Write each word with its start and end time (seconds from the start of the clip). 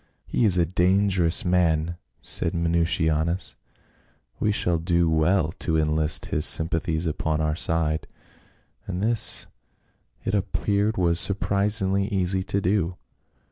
"He 0.25 0.45
is 0.45 0.57
a 0.57 0.65
dangerous 0.65 1.45
man," 1.45 1.95
said 2.21 2.55
Minucianus; 2.55 3.55
"we 4.39 4.51
shall 4.51 4.79
do 4.79 5.07
well 5.07 5.51
to 5.59 5.77
enlist 5.77 6.25
his 6.25 6.43
sympathies 6.43 7.05
upon 7.05 7.39
our 7.39 7.55
side." 7.55 8.07
And 8.87 9.03
this 9.03 9.45
it 10.25 10.33
appeared 10.33 10.97
was 10.97 11.19
surprisingly 11.19 12.07
easy 12.07 12.41
to 12.45 12.59
do. 12.59 12.97